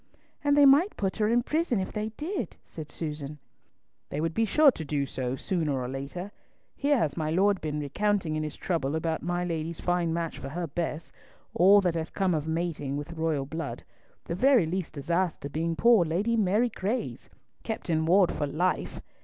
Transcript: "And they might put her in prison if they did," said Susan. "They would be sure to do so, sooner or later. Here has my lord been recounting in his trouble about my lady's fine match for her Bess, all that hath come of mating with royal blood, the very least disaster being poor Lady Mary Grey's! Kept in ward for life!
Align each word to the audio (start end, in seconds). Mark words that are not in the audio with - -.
"And 0.43 0.57
they 0.57 0.65
might 0.65 0.97
put 0.97 1.17
her 1.17 1.27
in 1.27 1.43
prison 1.43 1.79
if 1.79 1.91
they 1.93 2.09
did," 2.17 2.57
said 2.63 2.89
Susan. 2.89 3.37
"They 4.09 4.19
would 4.19 4.33
be 4.33 4.45
sure 4.45 4.71
to 4.71 4.83
do 4.83 5.05
so, 5.05 5.35
sooner 5.35 5.79
or 5.79 5.87
later. 5.87 6.31
Here 6.75 6.97
has 6.97 7.15
my 7.15 7.29
lord 7.29 7.61
been 7.61 7.79
recounting 7.79 8.35
in 8.35 8.41
his 8.41 8.55
trouble 8.55 8.95
about 8.95 9.21
my 9.21 9.45
lady's 9.45 9.79
fine 9.79 10.11
match 10.11 10.39
for 10.39 10.49
her 10.49 10.65
Bess, 10.65 11.11
all 11.53 11.81
that 11.81 11.93
hath 11.93 12.13
come 12.13 12.33
of 12.33 12.47
mating 12.47 12.97
with 12.97 13.13
royal 13.13 13.45
blood, 13.45 13.83
the 14.25 14.33
very 14.33 14.65
least 14.65 14.93
disaster 14.93 15.49
being 15.49 15.75
poor 15.75 16.03
Lady 16.03 16.35
Mary 16.35 16.69
Grey's! 16.69 17.29
Kept 17.61 17.87
in 17.87 18.07
ward 18.07 18.31
for 18.33 18.47
life! 18.47 19.01